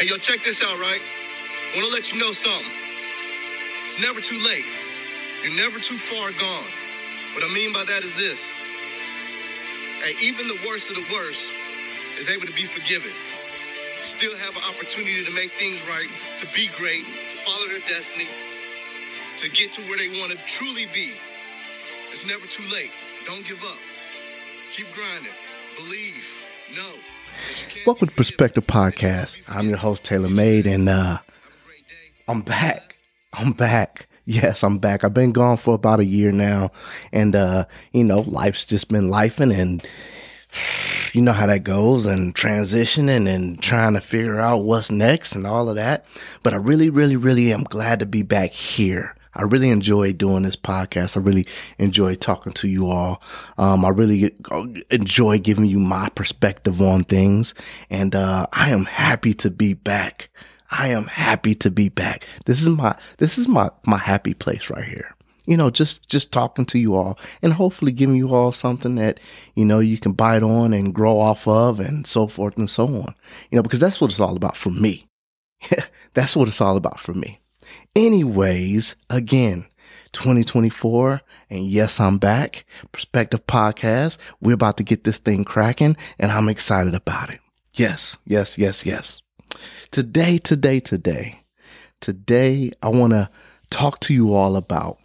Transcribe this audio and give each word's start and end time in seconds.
Hey, 0.00 0.08
yo, 0.08 0.16
check 0.16 0.40
this 0.40 0.64
out, 0.64 0.80
right? 0.80 1.02
Want 1.76 1.84
to 1.84 1.92
let 1.92 2.08
you 2.08 2.18
know 2.18 2.32
something. 2.32 2.72
It's 3.84 4.00
never 4.00 4.16
too 4.24 4.40
late. 4.48 4.64
You're 5.44 5.60
never 5.60 5.76
too 5.76 6.00
far 6.00 6.32
gone. 6.40 6.72
What 7.36 7.44
I 7.44 7.52
mean 7.52 7.68
by 7.76 7.84
that 7.84 8.00
is 8.00 8.16
this. 8.16 8.48
Hey, 10.00 10.16
even 10.24 10.48
the 10.48 10.56
worst 10.64 10.88
of 10.88 10.96
the 10.96 11.04
worst 11.12 11.52
is 12.16 12.32
able 12.32 12.48
to 12.48 12.56
be 12.56 12.64
forgiven. 12.64 13.12
Still 13.28 14.32
have 14.40 14.56
an 14.56 14.64
opportunity 14.72 15.20
to 15.20 15.34
make 15.36 15.52
things 15.60 15.84
right, 15.84 16.08
to 16.40 16.48
be 16.56 16.72
great, 16.80 17.04
to 17.04 17.36
follow 17.44 17.68
their 17.68 17.84
destiny, 17.84 18.24
to 19.36 19.52
get 19.52 19.68
to 19.76 19.82
where 19.84 20.00
they 20.00 20.08
want 20.16 20.32
to 20.32 20.40
truly 20.48 20.88
be. 20.96 21.12
It's 22.08 22.24
never 22.24 22.48
too 22.48 22.64
late. 22.72 22.88
Don't 23.28 23.44
give 23.44 23.60
up. 23.68 23.76
Keep 24.72 24.96
grinding. 24.96 25.36
Believe. 25.76 26.24
Know. 26.72 26.96
Welcome 27.86 28.08
to 28.08 28.14
Perspective. 28.14 28.66
Podcast. 28.66 29.42
I'm 29.48 29.68
your 29.68 29.78
host 29.78 30.04
TaylorMade, 30.04 30.66
and 30.66 30.88
uh. 30.88 31.18
I'm 32.30 32.42
back. 32.42 32.94
I'm 33.32 33.50
back. 33.50 34.06
Yes, 34.24 34.62
I'm 34.62 34.78
back. 34.78 35.02
I've 35.02 35.12
been 35.12 35.32
gone 35.32 35.56
for 35.56 35.74
about 35.74 35.98
a 35.98 36.04
year 36.04 36.30
now, 36.30 36.70
and 37.12 37.34
uh, 37.34 37.64
you 37.92 38.04
know, 38.04 38.20
life's 38.20 38.64
just 38.64 38.88
been 38.88 39.08
lifing, 39.08 39.52
and 39.52 39.84
you 41.12 41.22
know 41.22 41.32
how 41.32 41.46
that 41.48 41.64
goes, 41.64 42.06
and 42.06 42.32
transitioning 42.32 43.26
and 43.26 43.60
trying 43.60 43.94
to 43.94 44.00
figure 44.00 44.38
out 44.38 44.58
what's 44.58 44.92
next 44.92 45.34
and 45.34 45.44
all 45.44 45.68
of 45.68 45.74
that. 45.74 46.04
But 46.44 46.54
I 46.54 46.58
really, 46.58 46.88
really, 46.88 47.16
really 47.16 47.52
am 47.52 47.64
glad 47.64 47.98
to 47.98 48.06
be 48.06 48.22
back 48.22 48.50
here. 48.50 49.16
I 49.34 49.42
really 49.42 49.70
enjoy 49.70 50.12
doing 50.12 50.42
this 50.42 50.56
podcast. 50.56 51.16
I 51.16 51.20
really 51.20 51.46
enjoy 51.78 52.14
talking 52.16 52.52
to 52.54 52.68
you 52.68 52.88
all. 52.88 53.22
Um, 53.58 53.84
I 53.84 53.90
really 53.90 54.34
enjoy 54.90 55.38
giving 55.38 55.66
you 55.66 55.78
my 55.78 56.08
perspective 56.10 56.82
on 56.82 57.04
things, 57.04 57.54
and 57.88 58.14
uh, 58.14 58.46
I 58.52 58.70
am 58.70 58.84
happy 58.84 59.34
to 59.34 59.50
be 59.50 59.74
back. 59.74 60.30
I 60.70 60.88
am 60.88 61.06
happy 61.06 61.54
to 61.56 61.70
be 61.70 61.88
back. 61.88 62.26
This 62.46 62.62
is 62.62 62.68
my 62.68 62.96
this 63.18 63.38
is 63.38 63.48
my 63.48 63.70
my 63.84 63.98
happy 63.98 64.34
place 64.34 64.70
right 64.70 64.84
here. 64.84 65.14
You 65.46 65.56
know, 65.56 65.70
just 65.70 66.08
just 66.08 66.32
talking 66.32 66.64
to 66.66 66.78
you 66.78 66.94
all 66.94 67.18
and 67.42 67.52
hopefully 67.52 67.92
giving 67.92 68.14
you 68.14 68.32
all 68.34 68.52
something 68.52 68.94
that 68.96 69.18
you 69.54 69.64
know 69.64 69.80
you 69.80 69.98
can 69.98 70.12
bite 70.12 70.42
on 70.42 70.72
and 70.72 70.94
grow 70.94 71.18
off 71.18 71.48
of 71.48 71.80
and 71.80 72.06
so 72.06 72.26
forth 72.28 72.56
and 72.56 72.70
so 72.70 72.86
on. 72.86 73.14
You 73.50 73.56
know, 73.56 73.62
because 73.62 73.80
that's 73.80 74.00
what 74.00 74.10
it's 74.10 74.20
all 74.20 74.36
about 74.36 74.56
for 74.56 74.70
me. 74.70 75.06
that's 76.14 76.36
what 76.36 76.46
it's 76.46 76.60
all 76.60 76.76
about 76.76 77.00
for 77.00 77.14
me. 77.14 77.40
Anyways, 77.96 78.96
again, 79.08 79.66
2024, 80.12 81.20
and 81.50 81.66
yes, 81.66 82.00
I'm 82.00 82.18
back. 82.18 82.64
Perspective 82.92 83.46
Podcast. 83.46 84.18
We're 84.40 84.54
about 84.54 84.76
to 84.78 84.82
get 84.82 85.04
this 85.04 85.18
thing 85.18 85.44
cracking, 85.44 85.96
and 86.18 86.30
I'm 86.30 86.48
excited 86.48 86.94
about 86.94 87.30
it. 87.30 87.40
Yes, 87.74 88.16
yes, 88.26 88.58
yes, 88.58 88.84
yes. 88.84 89.22
Today, 89.90 90.38
today, 90.38 90.80
today, 90.80 91.42
today, 92.00 92.72
I 92.82 92.88
want 92.88 93.12
to 93.12 93.30
talk 93.70 94.00
to 94.00 94.14
you 94.14 94.34
all 94.34 94.56
about 94.56 94.98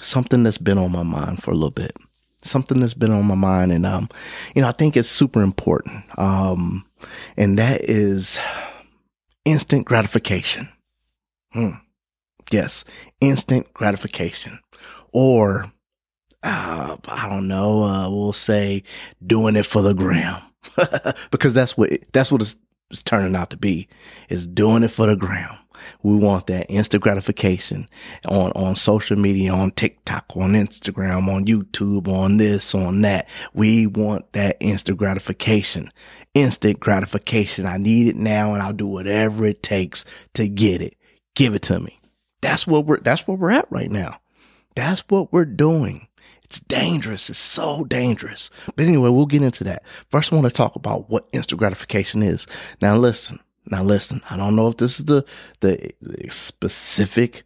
something 0.00 0.42
that's 0.42 0.58
been 0.58 0.78
on 0.78 0.92
my 0.92 1.02
mind 1.02 1.42
for 1.42 1.50
a 1.50 1.54
little 1.54 1.70
bit. 1.70 1.96
Something 2.42 2.80
that's 2.80 2.94
been 2.94 3.12
on 3.12 3.24
my 3.24 3.34
mind, 3.34 3.72
and 3.72 3.84
um, 3.86 4.08
you 4.54 4.62
know, 4.62 4.68
I 4.68 4.72
think 4.72 4.96
it's 4.96 5.08
super 5.08 5.42
important. 5.42 6.04
Um, 6.18 6.86
and 7.36 7.58
that 7.58 7.82
is 7.82 8.38
instant 9.44 9.84
gratification. 9.84 10.68
Hmm. 11.52 11.70
Yes, 12.50 12.84
instant 13.20 13.72
gratification, 13.74 14.60
or 15.12 15.64
uh, 16.42 16.96
I 17.08 17.28
don't 17.28 17.48
know. 17.48 17.82
Uh, 17.82 18.08
we'll 18.08 18.32
say 18.32 18.84
doing 19.24 19.56
it 19.56 19.66
for 19.66 19.82
the 19.82 19.94
gram, 19.94 20.40
because 21.30 21.54
that's 21.54 21.76
what 21.76 21.90
that's 22.12 22.30
what 22.30 22.42
it's, 22.42 22.56
it's 22.90 23.02
turning 23.02 23.34
out 23.34 23.50
to 23.50 23.56
be. 23.56 23.88
Is 24.28 24.46
doing 24.46 24.84
it 24.84 24.92
for 24.92 25.06
the 25.06 25.16
gram. 25.16 25.56
We 26.02 26.16
want 26.16 26.46
that 26.46 26.70
instant 26.70 27.02
gratification 27.02 27.88
on 28.28 28.52
on 28.52 28.76
social 28.76 29.18
media, 29.18 29.52
on 29.52 29.72
TikTok, 29.72 30.26
on 30.36 30.52
Instagram, 30.52 31.28
on 31.28 31.46
YouTube, 31.46 32.08
on 32.08 32.36
this, 32.36 32.74
on 32.74 33.00
that. 33.02 33.28
We 33.54 33.86
want 33.86 34.32
that 34.34 34.56
instant 34.60 34.98
gratification. 34.98 35.90
Instant 36.34 36.80
gratification. 36.80 37.66
I 37.66 37.76
need 37.76 38.08
it 38.08 38.16
now, 38.16 38.54
and 38.54 38.62
I'll 38.62 38.72
do 38.72 38.86
whatever 38.86 39.46
it 39.46 39.62
takes 39.62 40.04
to 40.34 40.48
get 40.48 40.80
it. 40.80 40.95
Give 41.36 41.54
it 41.54 41.62
to 41.62 41.78
me. 41.78 42.00
That's 42.40 42.66
what 42.66 42.86
we're 42.86 43.00
that's 43.00 43.28
what 43.28 43.38
we're 43.38 43.52
at 43.52 43.70
right 43.70 43.90
now. 43.90 44.20
That's 44.74 45.00
what 45.08 45.32
we're 45.32 45.44
doing. 45.44 46.08
It's 46.44 46.60
dangerous. 46.60 47.28
It's 47.28 47.38
so 47.38 47.84
dangerous. 47.84 48.50
But 48.74 48.86
anyway, 48.86 49.10
we'll 49.10 49.26
get 49.26 49.42
into 49.42 49.64
that. 49.64 49.84
First, 50.10 50.32
I 50.32 50.36
want 50.36 50.48
to 50.48 50.54
talk 50.54 50.76
about 50.76 51.10
what 51.10 51.28
instant 51.32 51.58
gratification 51.58 52.22
is. 52.22 52.46
Now, 52.80 52.96
listen. 52.96 53.40
Now, 53.66 53.82
listen. 53.82 54.22
I 54.30 54.36
don't 54.36 54.54
know 54.54 54.68
if 54.68 54.76
this 54.76 55.00
is 55.00 55.06
the 55.06 55.24
the 55.60 55.92
specific 56.30 57.42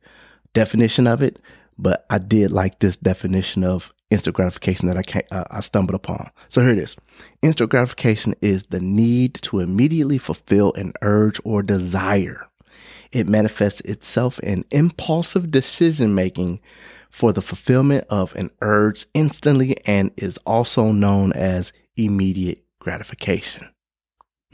definition 0.53 1.07
of 1.07 1.23
it, 1.23 1.39
but 1.79 2.05
I 2.11 2.19
did 2.19 2.53
like 2.53 2.79
this 2.79 2.97
definition 2.97 3.65
of 3.65 3.93
instant 4.11 4.37
gratification 4.37 4.87
that 4.89 4.99
I 4.99 5.03
can 5.03 5.23
uh, 5.31 5.45
I 5.51 5.61
stumbled 5.61 5.95
upon. 5.95 6.31
So 6.49 6.61
here 6.61 6.73
it 6.73 6.79
is. 6.79 6.95
Instant 7.43 7.71
gratification 7.71 8.35
is 8.43 8.65
the 8.65 8.81
need 8.81 9.35
to 9.43 9.61
immediately 9.61 10.19
fulfill 10.19 10.75
an 10.75 10.93
urge 11.01 11.41
or 11.45 11.63
desire. 11.63 12.50
It 13.13 13.29
manifests 13.29 13.81
itself 13.83 14.39
in 14.41 14.65
impulsive 14.71 15.51
decision 15.51 16.15
making 16.15 16.61
for 17.11 17.33
the 17.33 17.43
fulfillment 17.43 18.07
of 18.09 18.35
an 18.37 18.51
urge 18.61 19.07
instantly 19.15 19.77
and 19.87 20.13
is 20.17 20.39
also 20.47 20.93
known 20.93 21.33
as 21.33 21.73
immediate 21.97 22.65
gratification. 22.79 23.69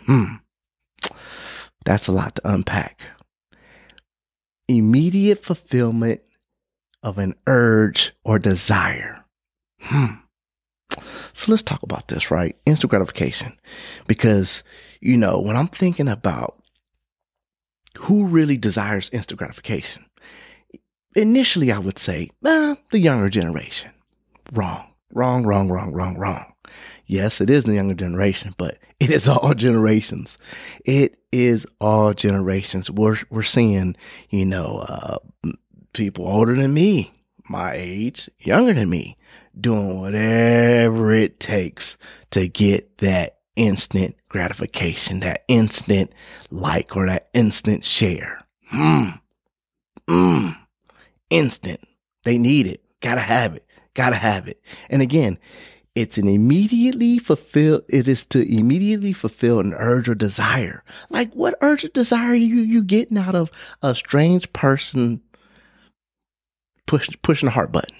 Hmm. 0.07 0.37
That's 1.85 2.09
a 2.09 2.13
lot 2.13 2.37
to 2.37 2.51
unpack. 2.51 3.01
Immediate 4.69 5.39
fulfillment 5.45 6.23
of 7.03 7.19
an 7.19 7.35
urge 7.47 8.13
or 8.25 8.39
desire. 8.39 9.25
Hmm. 9.81 10.15
So 11.33 11.53
let's 11.53 11.63
talk 11.63 11.83
about 11.83 12.09
this, 12.09 12.31
right? 12.31 12.57
Instant 12.65 12.91
gratification. 12.91 13.59
Because, 14.07 14.65
you 15.01 15.17
know, 15.17 15.39
when 15.39 15.55
I'm 15.55 15.69
thinking 15.69 16.09
about 16.09 16.59
who 18.01 18.27
really 18.27 18.57
desires 18.57 19.11
instant 19.13 19.39
gratification, 19.39 20.07
initially 21.15 21.73
I 21.73 21.79
would 21.79 21.99
say, 21.99 22.31
eh, 22.45 22.75
the 22.91 22.99
younger 22.99 23.29
generation. 23.29 23.91
Wrong, 24.53 24.93
wrong, 25.13 25.45
wrong, 25.45 25.71
wrong, 25.71 25.93
wrong, 25.93 26.17
wrong. 26.17 26.53
Yes, 27.07 27.41
it 27.41 27.51
is 27.51 27.65
the 27.65 27.75
younger 27.75 27.95
generation, 27.95 28.55
but 28.57 28.79
it 29.01 29.11
is 29.11 29.29
all 29.29 29.55
generations. 29.55 30.39
It 30.85 31.19
is 31.33 31.67
all 31.81 32.15
generations. 32.15 32.91
We're, 32.91 33.19
we're 33.31 33.43
seeing, 33.43 33.97
you 34.31 34.47
know, 34.47 34.85
uh, 34.89 35.19
people 35.93 36.27
older 36.27 36.55
than 36.55 36.75
me, 36.75 37.13
my 37.49 37.73
age, 37.75 38.29
younger 38.39 38.73
than 38.73 38.91
me, 38.91 39.17
doing 39.59 40.01
whatever 40.01 41.13
it 41.13 41.41
takes 41.41 41.97
to 42.31 42.49
get 42.49 42.99
that 42.99 43.36
instant 43.57 44.15
gratification, 44.29 45.21
that 45.21 45.45
instant 45.49 46.13
like 46.51 46.97
or 46.97 47.07
that 47.07 47.29
instant 47.35 47.85
share. 47.85 48.41
Hmm. 48.69 49.09
Mm. 50.09 50.57
Instant. 51.31 51.81
They 52.25 52.39
need 52.39 52.67
it. 52.67 52.83
Gotta 53.01 53.21
have 53.21 53.55
it. 53.55 53.65
Gotta 53.95 54.17
have 54.17 54.47
it. 54.47 54.63
And 54.91 55.03
again, 55.03 55.39
it's 55.95 56.19
an 56.19 56.29
immediately 56.29 57.19
fulfill. 57.19 57.81
It 57.89 58.07
is 58.07 58.25
to 58.27 58.41
immediately 58.41 59.13
fulfill 59.13 59.61
an 59.61 59.73
urge 59.75 60.09
or 60.09 60.15
desire. 60.15 60.85
Like 61.09 61.33
what 61.33 61.57
urge 61.63 61.85
or 61.85 61.89
desire 61.89 62.33
are 62.33 62.35
you 62.35 62.57
you 62.57 62.85
getting 62.85 63.17
out 63.17 63.35
of 63.35 63.51
a 63.83 63.95
strange 63.95 64.53
person 64.53 65.23
push 66.87 67.09
pushing 67.23 67.47
the 67.47 67.53
heart 67.53 67.73
button? 67.73 67.97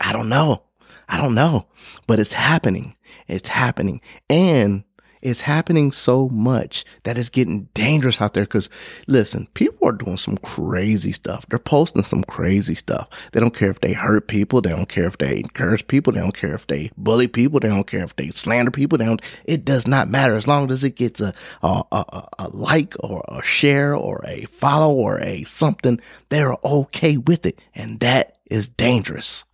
I 0.00 0.12
don't 0.12 0.28
know. 0.28 0.64
I 1.12 1.18
don't 1.18 1.34
know, 1.34 1.66
but 2.06 2.18
it's 2.18 2.32
happening. 2.32 2.96
It's 3.28 3.50
happening. 3.50 4.00
And 4.30 4.84
it's 5.20 5.42
happening 5.42 5.92
so 5.92 6.30
much 6.30 6.86
that 7.02 7.18
it's 7.18 7.28
getting 7.28 7.68
dangerous 7.74 8.18
out 8.18 8.32
there. 8.32 8.46
Cause 8.46 8.70
listen, 9.06 9.46
people 9.52 9.88
are 9.88 9.92
doing 9.92 10.16
some 10.16 10.38
crazy 10.38 11.12
stuff. 11.12 11.44
They're 11.46 11.58
posting 11.58 12.02
some 12.02 12.24
crazy 12.24 12.74
stuff. 12.74 13.08
They 13.30 13.40
don't 13.40 13.54
care 13.54 13.70
if 13.70 13.80
they 13.80 13.92
hurt 13.92 14.26
people. 14.26 14.62
They 14.62 14.70
don't 14.70 14.88
care 14.88 15.04
if 15.04 15.18
they 15.18 15.42
curse 15.52 15.82
people. 15.82 16.14
They 16.14 16.20
don't 16.20 16.34
care 16.34 16.54
if 16.54 16.66
they 16.66 16.90
bully 16.96 17.28
people. 17.28 17.60
They 17.60 17.68
don't 17.68 17.86
care 17.86 18.02
if 18.02 18.16
they 18.16 18.30
slander 18.30 18.70
people. 18.70 18.96
They 18.96 19.04
don't, 19.04 19.22
it 19.44 19.66
does 19.66 19.86
not 19.86 20.08
matter 20.08 20.34
as 20.34 20.48
long 20.48 20.70
as 20.70 20.82
it 20.82 20.96
gets 20.96 21.20
a, 21.20 21.34
a, 21.62 21.84
a, 21.92 22.28
a 22.38 22.48
like 22.48 22.94
or 23.00 23.22
a 23.28 23.42
share 23.42 23.94
or 23.94 24.24
a 24.26 24.46
follow 24.46 24.94
or 24.94 25.20
a 25.20 25.44
something. 25.44 26.00
They're 26.30 26.56
okay 26.64 27.18
with 27.18 27.44
it. 27.44 27.60
And 27.74 28.00
that 28.00 28.38
is 28.46 28.70
dangerous. 28.70 29.44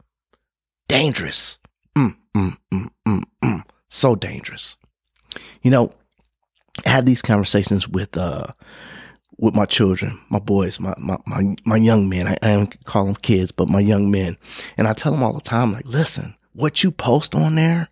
Dangerous. 0.88 1.57
Mm, 2.38 2.56
mm, 2.73 2.90
mm, 3.06 3.23
mm. 3.43 3.62
So 3.88 4.14
dangerous 4.14 4.76
you 5.62 5.70
know, 5.70 5.93
I 6.87 6.90
have 6.90 7.06
these 7.06 7.23
conversations 7.23 7.88
with 7.88 8.17
uh 8.17 8.49
with 9.40 9.55
my 9.55 9.67
children, 9.67 10.20
my 10.31 10.38
boys, 10.38 10.81
my 10.81 10.94
my 10.99 11.19
my, 11.26 11.56
my 11.64 11.76
young 11.76 12.08
men. 12.08 12.26
I, 12.26 12.37
I 12.43 12.55
don't 12.55 12.85
call 12.85 13.06
them 13.06 13.17
kids, 13.17 13.52
but 13.52 13.69
my 13.69 13.81
young 13.81 14.11
men, 14.11 14.37
and 14.76 14.87
I 14.88 14.93
tell 14.93 15.12
them 15.12 15.23
all 15.23 15.32
the 15.32 15.40
time, 15.40 15.73
like, 15.73 15.87
listen, 15.87 16.35
what 16.52 16.82
you 16.82 16.90
post 16.90 17.35
on 17.35 17.55
there, 17.55 17.88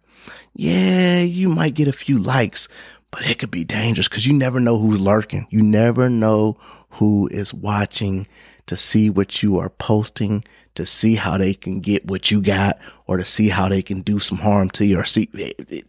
yeah, 0.54 1.20
you 1.20 1.48
might 1.48 1.74
get 1.74 1.88
a 1.88 1.92
few 1.92 2.18
likes, 2.18 2.68
but 3.10 3.26
it 3.26 3.38
could 3.38 3.50
be 3.50 3.64
dangerous 3.64 4.08
because 4.08 4.26
you 4.26 4.32
never 4.32 4.60
know 4.60 4.78
who's 4.78 5.00
lurking. 5.00 5.46
You 5.50 5.62
never 5.62 6.08
know 6.08 6.56
who 6.90 7.28
is 7.28 7.54
watching 7.54 8.26
to 8.66 8.76
see 8.76 9.10
what 9.10 9.42
you 9.42 9.58
are 9.58 9.70
posting, 9.70 10.44
to 10.74 10.84
see 10.84 11.14
how 11.14 11.38
they 11.38 11.54
can 11.54 11.80
get 11.80 12.06
what 12.06 12.30
you 12.30 12.40
got, 12.42 12.78
or 13.06 13.16
to 13.16 13.24
see 13.24 13.48
how 13.48 13.68
they 13.68 13.82
can 13.82 14.00
do 14.00 14.18
some 14.18 14.38
harm 14.38 14.70
to 14.70 14.84
you 14.84 14.98
or 14.98 15.04
see, 15.04 15.28
eh, 15.38 15.52
eh, 15.70 15.80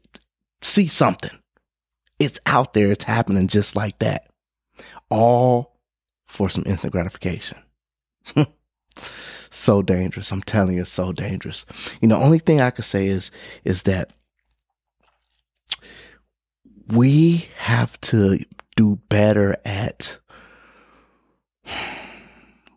see 0.62 0.88
something. 0.88 1.31
It's 2.19 2.39
out 2.45 2.74
there. 2.74 2.91
It's 2.91 3.03
happening 3.03 3.47
just 3.47 3.75
like 3.75 4.00
that. 4.00 4.27
All 5.09 5.77
for 6.25 6.50
some 6.50 6.63
instant 6.65 6.91
gratification. 6.91 7.57
so 9.50 9.81
dangerous. 9.81 10.31
I'm 10.31 10.41
telling 10.41 10.75
you, 10.75 10.85
so 10.85 11.12
dangerous. 11.12 11.65
You 12.01 12.07
know, 12.07 12.18
only 12.18 12.39
thing 12.39 12.62
I 12.62 12.71
could 12.71 12.85
say 12.85 13.07
is, 13.07 13.31
is 13.63 13.83
that 13.83 14.12
we 16.88 17.50
have 17.57 18.00
to 18.01 18.39
do 18.75 19.00
better 19.09 19.57
at 19.65 20.18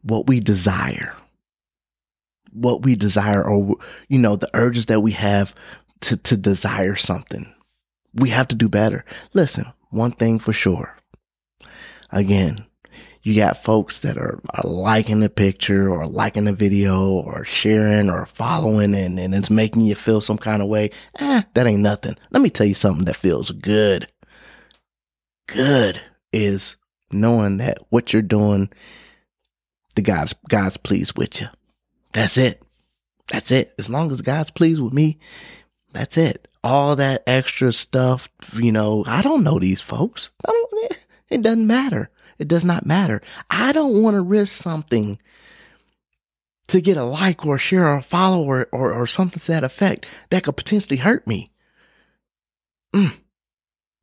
what 0.02 0.26
we 0.26 0.40
desire. 0.40 1.14
What 2.52 2.82
we 2.82 2.96
desire, 2.96 3.42
or, 3.42 3.76
you 4.08 4.18
know, 4.18 4.36
the 4.36 4.50
urges 4.54 4.86
that 4.86 5.00
we 5.00 5.12
have 5.12 5.54
to, 6.00 6.16
to 6.16 6.36
desire 6.36 6.96
something. 6.96 7.52
We 8.14 8.30
have 8.30 8.48
to 8.48 8.56
do 8.56 8.68
better. 8.68 9.04
Listen, 9.34 9.66
one 9.90 10.12
thing 10.12 10.38
for 10.38 10.52
sure. 10.52 10.96
Again, 12.10 12.64
you 13.22 13.34
got 13.34 13.62
folks 13.62 13.98
that 14.00 14.16
are, 14.16 14.40
are 14.50 14.68
liking 14.68 15.20
the 15.20 15.28
picture 15.28 15.90
or 15.90 16.06
liking 16.06 16.44
the 16.44 16.52
video 16.52 17.08
or 17.10 17.44
sharing 17.44 18.08
or 18.08 18.24
following 18.24 18.94
and, 18.94 19.18
and 19.18 19.34
it's 19.34 19.50
making 19.50 19.82
you 19.82 19.94
feel 19.94 20.20
some 20.20 20.38
kind 20.38 20.62
of 20.62 20.68
way. 20.68 20.90
Eh, 21.18 21.42
that 21.54 21.66
ain't 21.66 21.82
nothing. 21.82 22.16
Let 22.30 22.42
me 22.42 22.50
tell 22.50 22.66
you 22.66 22.74
something 22.74 23.04
that 23.04 23.16
feels 23.16 23.50
good. 23.50 24.06
Good 25.46 26.00
is 26.32 26.76
knowing 27.12 27.58
that 27.58 27.78
what 27.90 28.12
you're 28.12 28.22
doing, 28.22 28.70
the 29.94 30.02
God's, 30.02 30.34
God's 30.48 30.76
pleased 30.76 31.18
with 31.18 31.40
you. 31.40 31.48
That's 32.12 32.36
it. 32.36 32.62
That's 33.28 33.50
it. 33.50 33.74
As 33.78 33.88
long 33.88 34.10
as 34.10 34.22
God's 34.22 34.50
pleased 34.50 34.80
with 34.80 34.92
me, 34.92 35.18
that's 35.92 36.16
it. 36.16 36.48
All 36.62 36.96
that 36.96 37.22
extra 37.26 37.72
stuff, 37.72 38.28
you 38.54 38.72
know, 38.72 39.04
I 39.06 39.22
don't 39.22 39.44
know 39.44 39.58
these 39.58 39.80
folks. 39.80 40.30
I 40.46 40.52
don't, 40.52 40.70
it 41.30 41.42
doesn't 41.42 41.66
matter. 41.66 42.10
It 42.38 42.48
does 42.48 42.64
not 42.64 42.86
matter. 42.86 43.22
I 43.48 43.72
don't 43.72 44.02
want 44.02 44.14
to 44.14 44.20
risk 44.20 44.56
something 44.56 45.18
to 46.68 46.80
get 46.80 46.96
a 46.96 47.04
like 47.04 47.46
or 47.46 47.58
share 47.58 47.88
or 47.88 48.00
follow 48.00 48.42
or, 48.42 48.68
or, 48.72 48.92
or 48.92 49.06
something 49.06 49.40
to 49.40 49.46
that 49.48 49.64
effect 49.64 50.06
that 50.30 50.44
could 50.44 50.56
potentially 50.56 50.96
hurt 50.96 51.26
me. 51.26 51.46
Mm. 52.94 53.12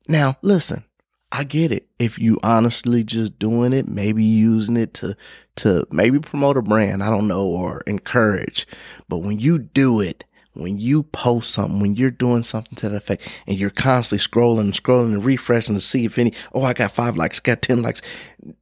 Now, 0.06 0.36
listen, 0.42 0.84
I 1.30 1.44
get 1.44 1.72
it. 1.72 1.86
If 1.98 2.18
you 2.18 2.38
honestly 2.42 3.04
just 3.04 3.38
doing 3.38 3.72
it, 3.72 3.86
maybe 3.86 4.24
using 4.24 4.76
it 4.76 4.94
to, 4.94 5.16
to 5.56 5.86
maybe 5.90 6.18
promote 6.18 6.56
a 6.56 6.62
brand, 6.62 7.02
I 7.02 7.10
don't 7.10 7.28
know, 7.28 7.44
or 7.46 7.82
encourage. 7.86 8.66
But 9.08 9.18
when 9.18 9.38
you 9.38 9.58
do 9.58 10.00
it 10.00 10.24
when 10.58 10.78
you 10.78 11.04
post 11.04 11.52
something, 11.52 11.80
when 11.80 11.94
you're 11.94 12.10
doing 12.10 12.42
something 12.42 12.74
to 12.76 12.88
that 12.88 12.96
effect 12.96 13.28
and 13.46 13.58
you're 13.58 13.70
constantly 13.70 14.18
scrolling 14.18 14.60
and 14.60 14.72
scrolling 14.72 15.14
and 15.14 15.24
refreshing 15.24 15.76
to 15.76 15.80
see 15.80 16.04
if 16.04 16.18
any, 16.18 16.32
oh, 16.52 16.62
I 16.62 16.72
got 16.72 16.90
five 16.90 17.16
likes, 17.16 17.38
got 17.38 17.62
10 17.62 17.82
likes, 17.82 18.02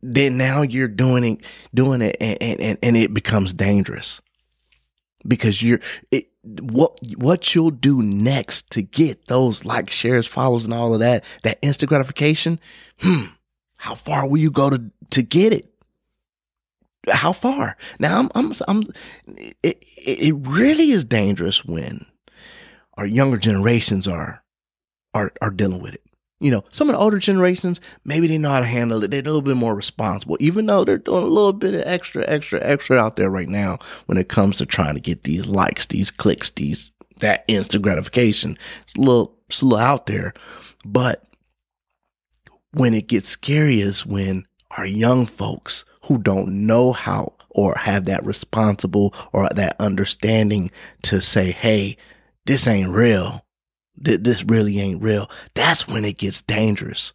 then 0.02 0.36
now 0.36 0.62
you're 0.62 0.88
doing 0.88 1.24
it, 1.24 1.44
doing 1.74 2.02
it 2.02 2.16
and, 2.20 2.60
and, 2.60 2.78
and 2.82 2.96
it 2.96 3.14
becomes 3.14 3.54
dangerous 3.54 4.20
because 5.26 5.62
you're, 5.62 5.80
it, 6.10 6.28
what, 6.42 6.98
what 7.16 7.54
you'll 7.54 7.70
do 7.70 8.02
next 8.02 8.70
to 8.70 8.82
get 8.82 9.26
those 9.26 9.64
likes, 9.64 9.94
shares, 9.94 10.26
follows 10.26 10.64
and 10.64 10.74
all 10.74 10.94
of 10.94 11.00
that, 11.00 11.24
that 11.42 11.58
instant 11.62 11.88
gratification, 11.88 12.60
hmm, 12.98 13.24
how 13.78 13.94
far 13.94 14.28
will 14.28 14.38
you 14.38 14.50
go 14.50 14.70
to, 14.70 14.90
to 15.10 15.22
get 15.22 15.52
it? 15.52 15.72
how 17.08 17.32
far? 17.32 17.76
Now 17.98 18.18
I'm, 18.18 18.30
I'm, 18.34 18.52
I'm 18.68 18.82
it, 19.62 19.82
it 19.96 20.34
really 20.40 20.90
is 20.90 21.04
dangerous 21.04 21.64
when 21.64 22.06
our 22.94 23.06
younger 23.06 23.36
generations 23.36 24.08
are, 24.08 24.42
are, 25.14 25.32
are 25.40 25.50
dealing 25.50 25.80
with 25.80 25.94
it. 25.94 26.02
You 26.38 26.50
know, 26.50 26.64
some 26.70 26.90
of 26.90 26.94
the 26.94 26.98
older 26.98 27.18
generations, 27.18 27.80
maybe 28.04 28.26
they 28.26 28.36
know 28.36 28.50
how 28.50 28.60
to 28.60 28.66
handle 28.66 29.02
it. 29.02 29.10
They're 29.10 29.20
a 29.20 29.24
little 29.24 29.40
bit 29.40 29.56
more 29.56 29.74
responsible, 29.74 30.36
even 30.38 30.66
though 30.66 30.84
they're 30.84 30.98
doing 30.98 31.22
a 31.22 31.26
little 31.26 31.54
bit 31.54 31.74
of 31.74 31.82
extra, 31.86 32.24
extra, 32.28 32.60
extra 32.62 32.98
out 32.98 33.16
there 33.16 33.30
right 33.30 33.48
now 33.48 33.78
when 34.04 34.18
it 34.18 34.28
comes 34.28 34.56
to 34.56 34.66
trying 34.66 34.94
to 34.94 35.00
get 35.00 35.22
these 35.22 35.46
likes, 35.46 35.86
these 35.86 36.10
clicks, 36.10 36.50
these, 36.50 36.92
that 37.20 37.44
instant 37.48 37.82
gratification. 37.82 38.58
It's 38.82 38.94
a 38.96 39.00
little, 39.00 39.38
a 39.48 39.64
little 39.64 39.78
out 39.78 40.06
there. 40.06 40.34
But 40.84 41.24
when 42.72 42.92
it 42.92 43.08
gets 43.08 43.30
scary 43.30 43.80
is 43.80 44.04
when 44.04 44.46
our 44.76 44.86
young 44.86 45.24
folks 45.24 45.86
who 46.02 46.18
don't 46.18 46.66
know 46.66 46.92
how 46.92 47.32
or 47.48 47.74
have 47.78 48.04
that 48.04 48.24
responsible 48.24 49.14
or 49.32 49.48
that 49.48 49.76
understanding 49.80 50.70
to 51.02 51.22
say, 51.22 51.50
Hey, 51.50 51.96
this 52.44 52.68
ain't 52.68 52.90
real. 52.90 53.45
This 53.96 54.44
really 54.44 54.80
ain't 54.80 55.02
real. 55.02 55.30
That's 55.54 55.88
when 55.88 56.04
it 56.04 56.18
gets 56.18 56.42
dangerous 56.42 57.12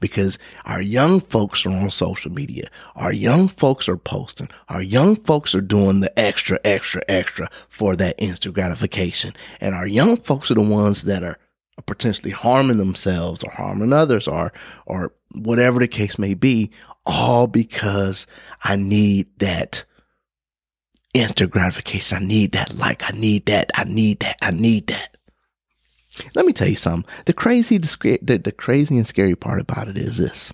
because 0.00 0.38
our 0.64 0.80
young 0.80 1.20
folks 1.20 1.64
are 1.66 1.70
on 1.70 1.90
social 1.90 2.30
media. 2.30 2.68
Our 2.96 3.12
young 3.12 3.48
folks 3.48 3.88
are 3.88 3.96
posting. 3.96 4.48
Our 4.68 4.82
young 4.82 5.16
folks 5.16 5.54
are 5.54 5.60
doing 5.60 6.00
the 6.00 6.18
extra, 6.18 6.58
extra, 6.64 7.02
extra 7.08 7.48
for 7.68 7.96
that 7.96 8.16
instant 8.18 8.54
gratification. 8.54 9.34
And 9.60 9.74
our 9.74 9.86
young 9.86 10.16
folks 10.16 10.50
are 10.50 10.54
the 10.54 10.62
ones 10.62 11.04
that 11.04 11.22
are 11.22 11.38
potentially 11.86 12.32
harming 12.32 12.78
themselves 12.78 13.44
or 13.44 13.52
harming 13.52 13.92
others 13.92 14.26
or, 14.26 14.52
or 14.86 15.12
whatever 15.32 15.78
the 15.78 15.88
case 15.88 16.18
may 16.18 16.34
be 16.34 16.70
all 17.06 17.46
because 17.46 18.26
I 18.62 18.76
need 18.76 19.28
that 19.38 19.84
instant 21.14 21.50
gratification. 21.50 22.18
I 22.18 22.20
need 22.20 22.52
that 22.52 22.76
like. 22.76 23.02
I 23.10 23.16
need 23.16 23.46
that. 23.46 23.70
I 23.74 23.84
need 23.84 24.20
that. 24.20 24.36
I 24.42 24.50
need 24.50 24.88
that. 24.88 25.16
Let 26.34 26.46
me 26.46 26.52
tell 26.52 26.68
you 26.68 26.76
something. 26.76 27.10
The 27.26 27.32
crazy, 27.32 27.78
the, 27.78 28.18
the, 28.22 28.38
the 28.38 28.52
crazy 28.52 28.96
and 28.96 29.06
scary 29.06 29.34
part 29.34 29.60
about 29.60 29.88
it 29.88 29.98
is 29.98 30.18
this. 30.18 30.52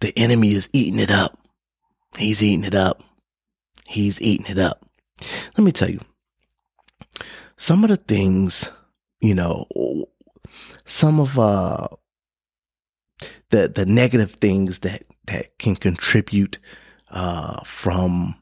The 0.00 0.12
enemy 0.16 0.52
is 0.52 0.68
eating 0.72 0.98
it 0.98 1.10
up. 1.10 1.38
He's 2.16 2.42
eating 2.42 2.64
it 2.64 2.74
up. 2.74 3.02
He's 3.86 4.20
eating 4.20 4.46
it 4.46 4.58
up. 4.58 4.84
Let 5.56 5.64
me 5.64 5.72
tell 5.72 5.90
you, 5.90 6.00
some 7.56 7.84
of 7.84 7.90
the 7.90 7.96
things, 7.96 8.70
you 9.20 9.34
know, 9.34 9.66
some 10.84 11.20
of, 11.20 11.38
uh, 11.38 11.88
the 13.50 13.68
the 13.68 13.86
negative 13.86 14.32
things 14.32 14.80
that 14.80 15.04
that 15.26 15.56
can 15.58 15.76
contribute 15.76 16.58
uh, 17.10 17.62
from 17.64 18.34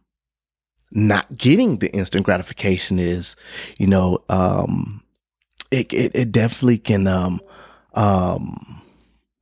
not 0.90 1.36
getting 1.36 1.78
the 1.78 1.92
instant 1.92 2.24
gratification 2.24 2.98
is, 2.98 3.36
you 3.78 3.86
know, 3.86 4.18
um, 4.28 5.01
it, 5.72 5.92
it, 5.92 6.12
it 6.14 6.32
definitely 6.32 6.78
can, 6.78 7.06
um, 7.08 7.40
um, 7.94 8.82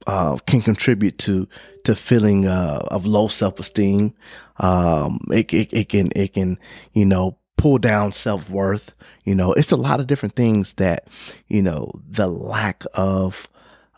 uh, 0.06 0.36
can 0.46 0.62
contribute 0.62 1.18
to, 1.18 1.48
to 1.84 1.94
feeling, 1.94 2.46
uh, 2.46 2.86
of 2.90 3.04
low 3.04 3.28
self-esteem. 3.28 4.14
Um, 4.58 5.18
it, 5.30 5.52
it, 5.52 5.68
it 5.72 5.88
can, 5.88 6.10
it 6.16 6.32
can, 6.34 6.58
you 6.92 7.04
know, 7.04 7.36
pull 7.56 7.78
down 7.78 8.12
self-worth. 8.12 8.94
You 9.24 9.34
know, 9.34 9.52
it's 9.52 9.72
a 9.72 9.76
lot 9.76 10.00
of 10.00 10.06
different 10.06 10.36
things 10.36 10.74
that, 10.74 11.08
you 11.48 11.62
know, 11.62 11.92
the 12.08 12.26
lack 12.28 12.84
of, 12.94 13.48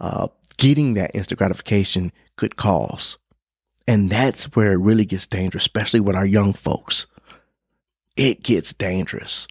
uh, 0.00 0.28
getting 0.56 0.94
that 0.94 1.14
instant 1.14 1.38
gratification 1.38 2.12
could 2.36 2.56
cause. 2.56 3.18
And 3.86 4.10
that's 4.10 4.44
where 4.56 4.72
it 4.72 4.78
really 4.78 5.04
gets 5.04 5.26
dangerous, 5.26 5.64
especially 5.64 6.00
with 6.00 6.16
our 6.16 6.26
young 6.26 6.52
folks. 6.52 7.06
It 8.16 8.42
gets 8.42 8.72
dangerous. 8.72 9.48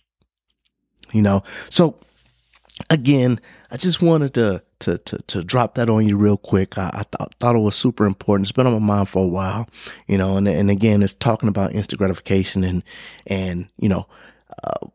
You 1.11 1.21
know, 1.21 1.43
so 1.69 1.95
again, 2.89 3.39
I 3.69 3.77
just 3.77 4.01
wanted 4.01 4.33
to 4.35 4.63
to 4.79 4.97
to, 4.97 5.17
to 5.27 5.43
drop 5.43 5.75
that 5.75 5.89
on 5.89 6.07
you 6.07 6.17
real 6.17 6.37
quick. 6.37 6.77
I, 6.77 6.89
I 6.93 7.03
th- 7.03 7.31
thought 7.39 7.55
it 7.55 7.59
was 7.59 7.75
super 7.75 8.05
important. 8.05 8.45
It's 8.47 8.51
been 8.51 8.67
on 8.67 8.73
my 8.73 8.79
mind 8.79 9.09
for 9.09 9.23
a 9.23 9.27
while, 9.27 9.67
you 10.07 10.17
know. 10.17 10.37
And 10.37 10.47
and 10.47 10.69
again, 10.69 11.03
it's 11.03 11.13
talking 11.13 11.49
about 11.49 11.73
instant 11.73 11.99
gratification 11.99 12.63
and 12.63 12.83
and 13.27 13.67
you 13.77 13.89
know 13.89 14.07
uh, 14.63 14.87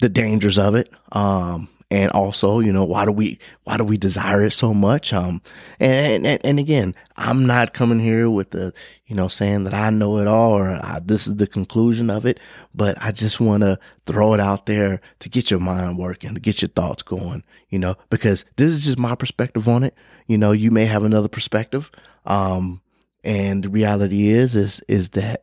the 0.00 0.08
dangers 0.08 0.58
of 0.58 0.74
it. 0.74 0.90
Um, 1.12 1.68
and 1.90 2.10
also 2.12 2.60
you 2.60 2.72
know 2.72 2.84
why 2.84 3.04
do 3.04 3.12
we 3.12 3.38
why 3.64 3.76
do 3.76 3.84
we 3.84 3.96
desire 3.96 4.42
it 4.42 4.52
so 4.52 4.74
much? 4.74 5.12
Um 5.12 5.42
and 5.80 6.26
and, 6.26 6.40
and 6.44 6.58
again 6.58 6.94
i'm 7.16 7.46
not 7.46 7.72
coming 7.74 7.98
here 7.98 8.28
with 8.28 8.50
the 8.50 8.72
you 9.06 9.14
know 9.14 9.28
saying 9.28 9.64
that 9.64 9.74
i 9.74 9.90
know 9.90 10.18
it 10.18 10.26
all 10.26 10.52
or 10.52 10.70
I, 10.70 11.00
this 11.04 11.26
is 11.26 11.36
the 11.36 11.46
conclusion 11.46 12.10
of 12.10 12.26
it 12.26 12.40
but 12.74 12.96
i 13.00 13.12
just 13.12 13.40
want 13.40 13.62
to 13.62 13.78
throw 14.06 14.34
it 14.34 14.40
out 14.40 14.66
there 14.66 15.00
to 15.20 15.28
get 15.28 15.50
your 15.50 15.60
mind 15.60 15.98
working 15.98 16.34
to 16.34 16.40
get 16.40 16.62
your 16.62 16.68
thoughts 16.70 17.02
going 17.02 17.42
you 17.68 17.78
know 17.78 17.96
because 18.10 18.44
this 18.56 18.72
is 18.72 18.84
just 18.86 18.98
my 18.98 19.14
perspective 19.14 19.68
on 19.68 19.82
it. 19.84 19.94
You 20.26 20.38
know 20.38 20.52
you 20.52 20.70
may 20.70 20.86
have 20.86 21.04
another 21.04 21.28
perspective 21.28 21.90
um 22.26 22.80
And 23.24 23.64
the 23.64 23.70
reality 23.70 24.28
is, 24.28 24.54
is, 24.54 24.80
is 24.86 25.10
that, 25.10 25.42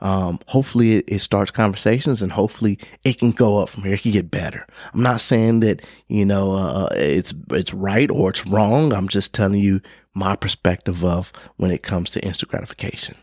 um, 0.00 0.38
hopefully 0.48 0.96
it, 0.96 1.04
it, 1.08 1.18
starts 1.20 1.50
conversations 1.50 2.20
and 2.20 2.30
hopefully 2.30 2.78
it 3.04 3.18
can 3.18 3.30
go 3.30 3.58
up 3.58 3.70
from 3.70 3.84
here. 3.84 3.94
It 3.94 4.02
can 4.02 4.12
get 4.12 4.30
better. 4.30 4.66
I'm 4.92 5.02
not 5.02 5.20
saying 5.20 5.60
that, 5.60 5.80
you 6.08 6.26
know, 6.26 6.52
uh, 6.52 6.88
it's, 6.92 7.32
it's 7.50 7.72
right 7.72 8.10
or 8.10 8.30
it's 8.30 8.46
wrong. 8.46 8.92
I'm 8.92 9.08
just 9.08 9.32
telling 9.32 9.60
you 9.60 9.80
my 10.12 10.36
perspective 10.36 11.02
of 11.04 11.32
when 11.56 11.70
it 11.70 11.82
comes 11.82 12.10
to 12.10 12.24
instant 12.24 12.50
gratification. 12.50 13.16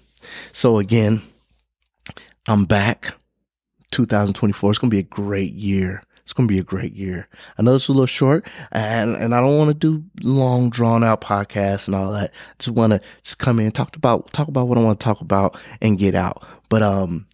So 0.52 0.80
again, 0.80 1.22
I'm 2.48 2.66
back. 2.66 3.16
2024 3.92 4.72
is 4.72 4.80
going 4.80 4.90
to 4.90 4.96
be 4.96 5.00
a 5.00 5.04
great 5.04 5.54
year. 5.54 6.04
It's 6.30 6.34
going 6.36 6.48
to 6.48 6.54
be 6.54 6.60
a 6.60 6.64
great 6.64 6.94
year. 6.94 7.28
I 7.58 7.64
know 7.64 7.74
it's 7.74 7.88
a 7.88 7.92
little 7.92 8.06
short 8.06 8.46
and, 8.72 9.16
and 9.16 9.34
I 9.34 9.42
don't 9.42 9.58
want 9.58 9.70
to 9.70 9.74
do 9.74 10.04
long 10.22 10.70
drawn 10.70 11.04
out 11.04 11.22
podcasts 11.22 11.88
and 11.88 11.96
all 11.96 12.12
that. 12.12 12.32
Just 12.60 12.70
want 12.70 12.94
to 12.94 13.02
just 13.24 13.40
come 13.40 13.60
in 13.60 13.72
talk 13.72 13.96
about, 13.96 14.32
talk 14.32 14.48
about 14.48 14.68
what 14.68 14.78
I 14.78 14.82
want 14.82 15.00
to 15.00 15.04
talk 15.04 15.22
about 15.22 15.58
and 15.82 15.98
get 15.98 16.14
out. 16.14 16.46
But, 16.70 16.84
um, 16.84 17.26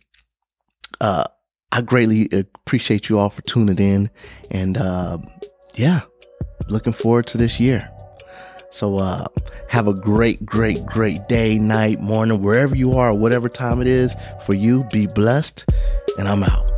uh, 1.02 1.26
I 1.74 1.82
greatly 1.82 2.30
appreciate 2.32 3.10
you 3.10 3.20
all 3.20 3.30
for 3.30 3.42
tuning 3.42 3.80
in 3.80 4.10
and, 4.50 4.78
uh, 4.78 5.18
yeah, 5.76 6.00
looking 6.70 6.94
forward 6.94 7.28
to 7.28 7.38
this 7.38 7.60
year. 7.60 7.82
So, 8.72 8.96
uh, 8.96 9.26
have 9.68 9.90
a 9.90 9.94
great, 9.94 10.46
great, 10.46 10.86
great 10.86 11.20
day, 11.28 11.58
night, 11.58 12.00
morning, 12.00 12.42
wherever 12.42 12.78
you 12.78 12.94
are, 12.94 13.14
whatever 13.14 13.50
time 13.50 13.82
it 13.82 13.88
is 13.88 14.16
for 14.46 14.56
you. 14.56 14.86
Be 14.94 15.08
blessed 15.14 15.66
and 16.18 16.30
I'm 16.30 16.44
out. 16.44 16.72